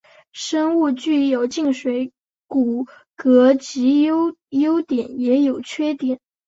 [0.33, 2.11] 生物具有静水
[2.47, 6.19] 骨骼既有优点也有缺点。